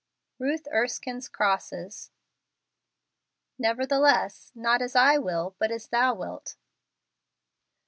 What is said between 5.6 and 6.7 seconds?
as thou wilt."